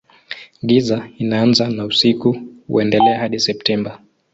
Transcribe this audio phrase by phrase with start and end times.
[0.63, 4.01] Giza inaanza na usiku huendelea hadi Septemba.